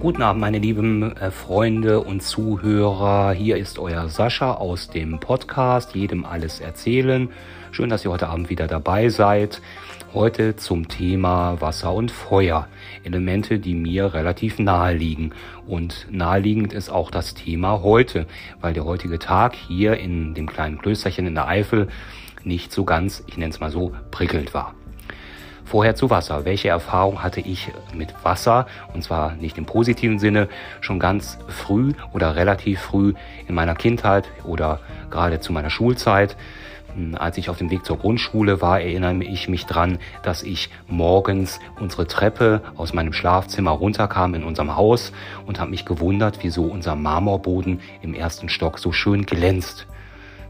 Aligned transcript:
Guten 0.00 0.22
Abend, 0.22 0.40
meine 0.40 0.58
lieben 0.58 1.14
äh, 1.16 1.30
Freunde 1.30 2.00
und 2.00 2.22
Zuhörer. 2.22 3.32
Hier 3.32 3.58
ist 3.58 3.78
euer 3.78 4.08
Sascha 4.08 4.54
aus 4.54 4.88
dem 4.88 5.20
Podcast 5.20 5.94
Jedem 5.94 6.24
alles 6.24 6.58
erzählen. 6.58 7.28
Schön, 7.70 7.90
dass 7.90 8.02
ihr 8.02 8.10
heute 8.10 8.28
Abend 8.28 8.48
wieder 8.48 8.66
dabei 8.66 9.10
seid. 9.10 9.60
Heute 10.14 10.56
zum 10.56 10.88
Thema 10.88 11.60
Wasser 11.60 11.92
und 11.92 12.10
Feuer. 12.10 12.66
Elemente, 13.04 13.58
die 13.58 13.74
mir 13.74 14.14
relativ 14.14 14.58
nahe 14.58 14.94
liegen. 14.94 15.32
Und 15.66 16.06
naheliegend 16.10 16.72
ist 16.72 16.88
auch 16.88 17.10
das 17.10 17.34
Thema 17.34 17.82
heute, 17.82 18.26
weil 18.62 18.72
der 18.72 18.86
heutige 18.86 19.18
Tag 19.18 19.54
hier 19.54 19.98
in 19.98 20.32
dem 20.32 20.48
kleinen 20.48 20.78
Klösterchen 20.78 21.26
in 21.26 21.34
der 21.34 21.46
Eifel 21.46 21.88
nicht 22.42 22.72
so 22.72 22.84
ganz, 22.84 23.22
ich 23.26 23.36
nenne 23.36 23.50
es 23.50 23.60
mal 23.60 23.70
so, 23.70 23.94
prickelnd 24.10 24.54
war. 24.54 24.74
Vorher 25.70 25.94
zu 25.94 26.10
Wasser. 26.10 26.44
Welche 26.44 26.68
Erfahrung 26.68 27.22
hatte 27.22 27.38
ich 27.38 27.70
mit 27.94 28.12
Wasser? 28.24 28.66
Und 28.92 29.04
zwar 29.04 29.36
nicht 29.36 29.56
im 29.56 29.66
positiven 29.66 30.18
Sinne, 30.18 30.48
schon 30.80 30.98
ganz 30.98 31.38
früh 31.46 31.92
oder 32.12 32.34
relativ 32.34 32.80
früh 32.80 33.14
in 33.46 33.54
meiner 33.54 33.76
Kindheit 33.76 34.28
oder 34.42 34.80
gerade 35.12 35.38
zu 35.38 35.52
meiner 35.52 35.70
Schulzeit. 35.70 36.36
Hm, 36.96 37.14
als 37.14 37.38
ich 37.38 37.50
auf 37.50 37.58
dem 37.58 37.70
Weg 37.70 37.84
zur 37.84 37.98
Grundschule 37.98 38.60
war, 38.60 38.80
erinnere 38.80 39.22
ich 39.22 39.48
mich 39.48 39.64
dran, 39.64 40.00
dass 40.24 40.42
ich 40.42 40.70
morgens 40.88 41.60
unsere 41.78 42.08
Treppe 42.08 42.62
aus 42.76 42.92
meinem 42.92 43.12
Schlafzimmer 43.12 43.70
runterkam 43.70 44.34
in 44.34 44.42
unserem 44.42 44.74
Haus 44.74 45.12
und 45.46 45.60
habe 45.60 45.70
mich 45.70 45.84
gewundert, 45.84 46.40
wieso 46.42 46.64
unser 46.64 46.96
Marmorboden 46.96 47.78
im 48.02 48.14
ersten 48.14 48.48
Stock 48.48 48.80
so 48.80 48.90
schön 48.90 49.24
glänzt. 49.24 49.86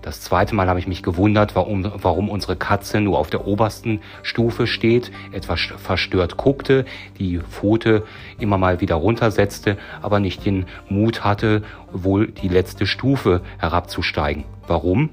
Das 0.02 0.22
zweite 0.22 0.54
Mal 0.54 0.68
habe 0.68 0.78
ich 0.78 0.86
mich 0.86 1.02
gewundert, 1.02 1.54
warum, 1.54 1.90
warum 1.96 2.30
unsere 2.30 2.56
Katze 2.56 3.00
nur 3.00 3.18
auf 3.18 3.28
der 3.28 3.46
obersten 3.46 4.00
Stufe 4.22 4.66
steht, 4.66 5.12
etwas 5.30 5.60
verstört 5.60 6.38
guckte, 6.38 6.86
die 7.18 7.38
Pfote 7.38 8.04
immer 8.38 8.56
mal 8.56 8.80
wieder 8.80 8.94
runtersetzte, 8.94 9.76
aber 10.00 10.18
nicht 10.18 10.46
den 10.46 10.64
Mut 10.88 11.22
hatte, 11.22 11.62
wohl 11.92 12.28
die 12.28 12.48
letzte 12.48 12.86
Stufe 12.86 13.42
herabzusteigen. 13.58 14.44
Warum? 14.66 15.10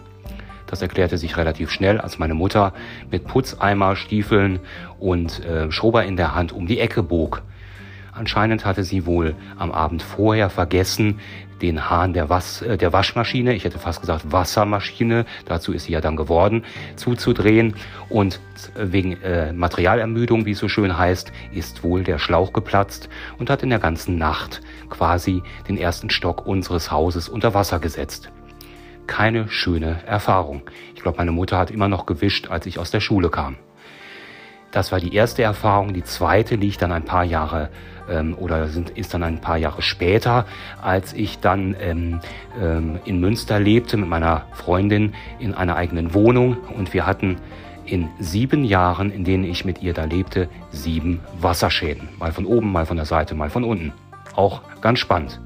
Das 0.67 0.81
erklärte 0.81 1.17
sich 1.17 1.37
relativ 1.37 1.69
schnell, 1.71 1.99
als 1.99 2.17
meine 2.17 2.33
Mutter 2.33 2.73
mit 3.09 3.25
Putzeimer, 3.25 3.95
Stiefeln 3.95 4.59
und 4.99 5.43
äh, 5.43 5.71
Schober 5.71 6.05
in 6.05 6.17
der 6.17 6.35
Hand 6.35 6.53
um 6.53 6.67
die 6.67 6.79
Ecke 6.79 7.03
bog. 7.03 7.41
Anscheinend 8.17 8.65
hatte 8.65 8.83
sie 8.83 9.05
wohl 9.05 9.35
am 9.57 9.71
Abend 9.71 10.01
vorher 10.01 10.49
vergessen, 10.49 11.19
den 11.61 11.89
Hahn 11.89 12.13
der, 12.13 12.29
Was 12.29 12.61
äh, 12.61 12.77
der 12.77 12.93
Waschmaschine, 12.93 13.53
ich 13.53 13.63
hätte 13.63 13.79
fast 13.79 14.01
gesagt 14.01 14.31
Wassermaschine, 14.31 15.25
dazu 15.45 15.73
ist 15.73 15.85
sie 15.85 15.93
ja 15.93 16.01
dann 16.01 16.15
geworden, 16.15 16.63
zuzudrehen. 16.95 17.75
Und 18.09 18.39
wegen 18.75 19.21
äh, 19.21 19.53
Materialermüdung, 19.53 20.45
wie 20.45 20.51
es 20.51 20.59
so 20.59 20.67
schön 20.67 20.97
heißt, 20.97 21.31
ist 21.51 21.83
wohl 21.83 22.03
der 22.03 22.19
Schlauch 22.19 22.53
geplatzt 22.53 23.09
und 23.37 23.49
hat 23.49 23.63
in 23.63 23.69
der 23.69 23.79
ganzen 23.79 24.17
Nacht 24.17 24.61
quasi 24.89 25.43
den 25.67 25.77
ersten 25.77 26.09
Stock 26.09 26.45
unseres 26.45 26.91
Hauses 26.91 27.29
unter 27.29 27.53
Wasser 27.53 27.79
gesetzt. 27.79 28.29
Keine 29.05 29.47
schöne 29.47 30.03
Erfahrung. 30.05 30.63
Ich 30.95 31.01
glaube, 31.01 31.17
meine 31.17 31.31
Mutter 31.31 31.57
hat 31.57 31.71
immer 31.71 31.87
noch 31.87 32.05
gewischt, 32.05 32.49
als 32.49 32.65
ich 32.65 32.77
aus 32.77 32.91
der 32.91 32.99
Schule 32.99 33.29
kam. 33.29 33.57
Das 34.71 34.91
war 34.91 34.99
die 34.99 35.15
erste 35.15 35.43
Erfahrung. 35.43 35.93
Die 35.93 36.03
zweite 36.03 36.55
liegt 36.55 36.81
dann 36.81 36.91
ein 36.91 37.05
paar 37.05 37.23
Jahre 37.23 37.69
ähm, 38.09 38.35
oder 38.37 38.67
sind, 38.67 38.89
ist 38.91 39.13
dann 39.13 39.23
ein 39.23 39.39
paar 39.39 39.57
Jahre 39.57 39.81
später, 39.81 40.45
als 40.81 41.13
ich 41.13 41.39
dann 41.39 41.75
ähm, 41.79 42.19
ähm, 42.61 42.99
in 43.05 43.19
Münster 43.19 43.59
lebte 43.59 43.97
mit 43.97 44.09
meiner 44.09 44.45
Freundin 44.53 45.13
in 45.39 45.53
einer 45.53 45.75
eigenen 45.75 46.13
Wohnung 46.13 46.57
und 46.75 46.93
wir 46.93 47.05
hatten 47.05 47.37
in 47.85 48.09
sieben 48.19 48.65
Jahren, 48.65 49.11
in 49.11 49.23
denen 49.23 49.45
ich 49.45 49.63
mit 49.63 49.81
ihr 49.81 49.93
da 49.93 50.03
lebte, 50.03 50.49
sieben 50.71 51.21
Wasserschäden. 51.39 52.09
Mal 52.19 52.33
von 52.33 52.45
oben, 52.45 52.71
mal 52.71 52.85
von 52.85 52.97
der 52.97 53.05
Seite, 53.05 53.33
mal 53.33 53.49
von 53.49 53.63
unten. 53.63 53.93
Auch 54.35 54.61
ganz 54.81 54.99
spannend. 54.99 55.39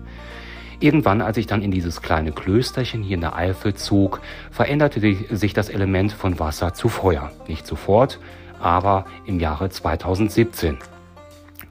Irgendwann, 0.79 1.21
als 1.21 1.37
ich 1.37 1.45
dann 1.45 1.61
in 1.61 1.69
dieses 1.69 2.01
kleine 2.01 2.31
Klösterchen 2.31 3.03
hier 3.03 3.13
in 3.13 3.21
der 3.21 3.35
Eifel 3.35 3.75
zog, 3.75 4.19
veränderte 4.49 4.99
sich 5.29 5.53
das 5.53 5.69
Element 5.69 6.11
von 6.11 6.39
Wasser 6.39 6.73
zu 6.73 6.89
Feuer. 6.89 7.31
Nicht 7.47 7.67
sofort, 7.67 8.19
aber 8.61 9.05
im 9.25 9.39
Jahre 9.39 9.69
2017. 9.69 10.77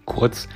Kurz 0.04 0.48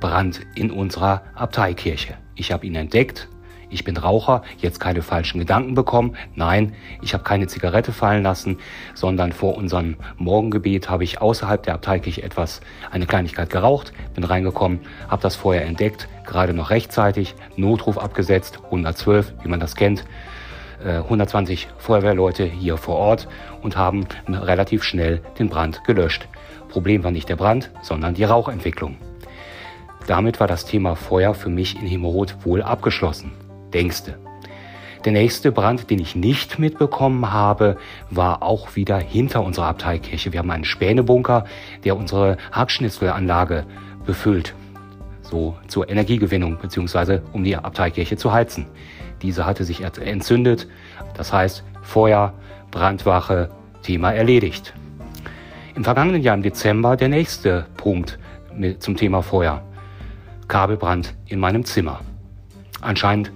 Brand 0.00 0.40
in 0.54 0.70
unserer 0.70 1.22
Abteikirche. 1.34 2.14
Ich 2.34 2.52
habe 2.52 2.66
ihn 2.66 2.74
entdeckt. 2.74 3.28
Ich 3.70 3.84
bin 3.84 3.96
Raucher, 3.96 4.42
jetzt 4.58 4.80
keine 4.80 5.00
falschen 5.00 5.38
Gedanken 5.38 5.74
bekommen. 5.74 6.14
Nein, 6.34 6.74
ich 7.00 7.14
habe 7.14 7.24
keine 7.24 7.46
Zigarette 7.46 7.92
fallen 7.92 8.22
lassen, 8.22 8.58
sondern 8.94 9.32
vor 9.32 9.56
unserem 9.56 9.96
Morgengebet 10.18 10.90
habe 10.90 11.04
ich 11.04 11.22
außerhalb 11.22 11.62
der 11.62 11.74
Abteikirche 11.74 12.22
etwas, 12.22 12.60
eine 12.90 13.06
Kleinigkeit 13.06 13.48
geraucht, 13.48 13.94
bin 14.14 14.24
reingekommen, 14.24 14.80
habe 15.08 15.22
das 15.22 15.36
Feuer 15.36 15.62
entdeckt, 15.62 16.06
gerade 16.26 16.52
noch 16.52 16.68
rechtzeitig, 16.68 17.34
Notruf 17.56 17.96
abgesetzt, 17.96 18.58
112, 18.64 19.32
wie 19.42 19.48
man 19.48 19.60
das 19.60 19.74
kennt. 19.74 20.04
120 20.88 21.64
äh, 21.64 21.68
Feuerwehrleute 21.78 22.44
hier 22.44 22.76
vor 22.76 22.96
Ort 22.96 23.28
und 23.62 23.76
haben 23.76 24.06
relativ 24.28 24.82
schnell 24.82 25.20
den 25.38 25.48
Brand 25.48 25.84
gelöscht. 25.84 26.28
Problem 26.68 27.04
war 27.04 27.10
nicht 27.10 27.28
der 27.28 27.36
Brand, 27.36 27.70
sondern 27.82 28.14
die 28.14 28.24
Rauchentwicklung. 28.24 28.96
Damit 30.06 30.40
war 30.40 30.46
das 30.46 30.64
Thema 30.64 30.96
Feuer 30.96 31.34
für 31.34 31.50
mich 31.50 31.80
in 31.80 31.86
Himmerod 31.86 32.44
wohl 32.44 32.62
abgeschlossen. 32.62 33.32
Denkste. 33.72 34.18
Der 35.04 35.12
nächste 35.12 35.50
Brand, 35.50 35.90
den 35.90 35.98
ich 35.98 36.14
nicht 36.14 36.60
mitbekommen 36.60 37.32
habe, 37.32 37.76
war 38.08 38.42
auch 38.42 38.76
wieder 38.76 38.98
hinter 38.98 39.42
unserer 39.42 39.66
Abteikirche. 39.66 40.32
Wir 40.32 40.38
haben 40.38 40.50
einen 40.50 40.64
Spänebunker, 40.64 41.44
der 41.84 41.96
unsere 41.96 42.36
Hackschnitzelanlage 42.52 43.64
befüllt. 44.06 44.54
So 45.22 45.56
zur 45.66 45.88
Energiegewinnung 45.88 46.58
beziehungsweise 46.58 47.22
um 47.32 47.42
die 47.42 47.56
Abteikirche 47.56 48.16
zu 48.16 48.32
heizen. 48.32 48.66
Diese 49.22 49.46
hatte 49.46 49.64
sich 49.64 49.82
entzündet. 49.82 50.68
Das 51.14 51.32
heißt, 51.32 51.64
Feuer, 51.82 52.34
Brandwache, 52.70 53.50
Thema 53.82 54.12
erledigt. 54.12 54.74
Im 55.74 55.84
vergangenen 55.84 56.22
Jahr 56.22 56.34
im 56.34 56.42
Dezember 56.42 56.96
der 56.96 57.08
nächste 57.08 57.66
Punkt 57.76 58.18
zum 58.78 58.96
Thema 58.96 59.22
Feuer. 59.22 59.62
Kabelbrand 60.48 61.14
in 61.26 61.40
meinem 61.40 61.64
Zimmer. 61.64 62.00
Anscheinend, 62.80 63.32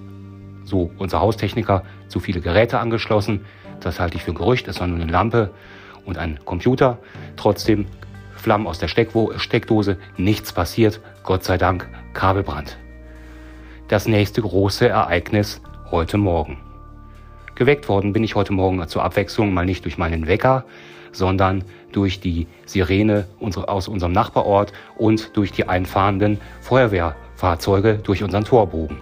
so 0.64 0.90
unser 0.98 1.20
Haustechniker, 1.20 1.82
zu 2.08 2.20
viele 2.20 2.40
Geräte 2.40 2.78
angeschlossen. 2.78 3.44
Das 3.80 4.00
halte 4.00 4.16
ich 4.16 4.24
für 4.24 4.32
ein 4.32 4.36
Gerücht. 4.36 4.68
Es 4.68 4.80
war 4.80 4.86
nur 4.86 5.00
eine 5.00 5.10
Lampe 5.10 5.50
und 6.04 6.18
ein 6.18 6.38
Computer. 6.44 6.98
Trotzdem 7.36 7.86
Flammen 8.34 8.66
aus 8.66 8.78
der 8.78 8.88
Steckdose. 8.88 9.98
Nichts 10.16 10.52
passiert. 10.52 11.00
Gott 11.22 11.44
sei 11.44 11.56
Dank 11.56 11.88
Kabelbrand. 12.12 12.76
Das 13.88 14.06
nächste 14.06 14.42
große 14.42 14.88
Ereignis 14.88 15.60
heute 15.90 16.18
Morgen. 16.18 16.58
Geweckt 17.54 17.88
worden 17.88 18.12
bin 18.12 18.24
ich 18.24 18.34
heute 18.34 18.52
Morgen 18.52 18.86
zur 18.88 19.02
Abwechslung 19.04 19.54
mal 19.54 19.64
nicht 19.64 19.84
durch 19.84 19.98
meinen 19.98 20.26
Wecker, 20.26 20.64
sondern 21.12 21.64
durch 21.92 22.20
die 22.20 22.46
Sirene 22.66 23.26
aus 23.40 23.88
unserem 23.88 24.12
Nachbarort 24.12 24.72
und 24.96 25.36
durch 25.36 25.52
die 25.52 25.68
einfahrenden 25.68 26.40
Feuerwehrfahrzeuge 26.60 27.94
durch 28.02 28.22
unseren 28.22 28.44
Torbogen. 28.44 28.98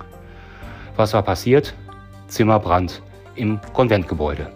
Was 0.97 1.15
war 1.15 1.23
passiert? 1.23 1.75
Zimmerbrand 2.29 3.03
im 3.35 3.59
Konventgebäude. 3.73 4.51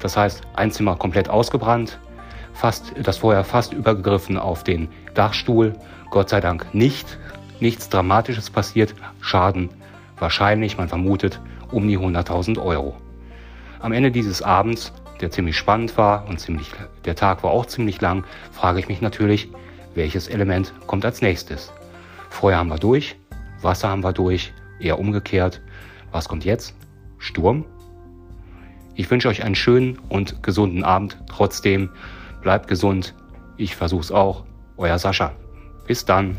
Das 0.00 0.16
heißt, 0.16 0.42
ein 0.54 0.72
Zimmer 0.72 0.96
komplett 0.96 1.28
ausgebrannt, 1.28 2.00
fast, 2.52 2.92
das 3.00 3.18
Feuer 3.18 3.44
fast 3.44 3.72
übergegriffen 3.72 4.36
auf 4.36 4.64
den 4.64 4.88
Dachstuhl. 5.14 5.74
Gott 6.10 6.28
sei 6.28 6.40
Dank 6.40 6.74
nicht. 6.74 7.18
Nichts 7.60 7.88
Dramatisches 7.88 8.50
passiert. 8.50 8.94
Schaden 9.20 9.70
wahrscheinlich, 10.18 10.78
man 10.78 10.88
vermutet, 10.88 11.40
um 11.70 11.88
die 11.88 11.98
100.000 11.98 12.62
Euro. 12.62 12.96
Am 13.80 13.92
Ende 13.92 14.10
dieses 14.10 14.42
Abends 14.42 14.92
der 15.22 15.30
ziemlich 15.30 15.56
spannend 15.56 15.96
war 15.96 16.28
und 16.28 16.40
ziemlich, 16.40 16.72
der 17.04 17.14
Tag 17.14 17.42
war 17.44 17.52
auch 17.52 17.66
ziemlich 17.66 18.00
lang, 18.00 18.24
frage 18.50 18.80
ich 18.80 18.88
mich 18.88 19.00
natürlich, 19.00 19.48
welches 19.94 20.28
Element 20.28 20.74
kommt 20.86 21.04
als 21.04 21.22
nächstes? 21.22 21.72
Feuer 22.28 22.58
haben 22.58 22.70
wir 22.70 22.78
durch, 22.78 23.16
Wasser 23.62 23.88
haben 23.88 24.02
wir 24.02 24.12
durch, 24.12 24.52
eher 24.80 24.98
umgekehrt. 24.98 25.60
Was 26.10 26.28
kommt 26.28 26.44
jetzt? 26.44 26.74
Sturm? 27.18 27.64
Ich 28.94 29.10
wünsche 29.10 29.28
euch 29.28 29.44
einen 29.44 29.54
schönen 29.54 29.98
und 30.08 30.42
gesunden 30.42 30.84
Abend. 30.84 31.16
Trotzdem 31.28 31.90
bleibt 32.42 32.68
gesund. 32.68 33.14
Ich 33.56 33.76
versuch's 33.76 34.10
auch. 34.10 34.44
Euer 34.76 34.98
Sascha. 34.98 35.32
Bis 35.86 36.04
dann. 36.04 36.36